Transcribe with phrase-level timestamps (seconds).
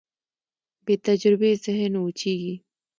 [0.85, 2.55] بېتجربې ذهن وچېږي.